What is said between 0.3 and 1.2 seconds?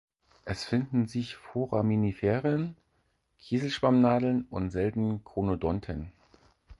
Es finden